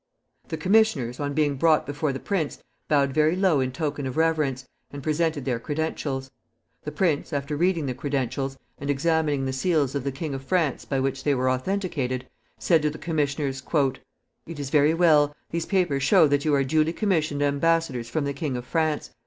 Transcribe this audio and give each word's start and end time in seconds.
The 0.47 0.57
commissioners, 0.57 1.19
on 1.19 1.35
being 1.35 1.57
brought 1.57 1.85
before 1.85 2.11
the 2.11 2.19
prince, 2.19 2.57
bowed 2.87 3.13
very 3.13 3.35
low 3.35 3.59
in 3.59 3.71
token 3.71 4.07
of 4.07 4.17
reverence, 4.17 4.65
and 4.89 5.03
presented 5.03 5.45
their 5.45 5.59
credentials. 5.59 6.31
The 6.81 6.91
prince, 6.91 7.31
after 7.31 7.55
reading 7.55 7.85
the 7.85 7.93
credentials, 7.93 8.57
and 8.79 8.89
examining 8.89 9.45
the 9.45 9.53
seals 9.53 9.93
of 9.93 10.03
the 10.03 10.11
King 10.11 10.33
of 10.33 10.43
France 10.43 10.85
by 10.85 10.99
which 10.99 11.23
they 11.23 11.35
were 11.35 11.51
authenticated, 11.51 12.27
said 12.57 12.81
to 12.81 12.89
the 12.89 12.97
commissioners, 12.97 13.61
"It 14.47 14.59
is 14.59 14.71
very 14.71 14.95
well. 14.95 15.35
These 15.51 15.67
papers 15.67 16.01
show 16.01 16.27
that 16.29 16.45
you 16.45 16.55
are 16.55 16.63
duly 16.63 16.93
commissioned 16.93 17.43
embassadors 17.43 18.09
from 18.09 18.23
the 18.23 18.33
King 18.33 18.57
of 18.57 18.65
France. 18.65 19.11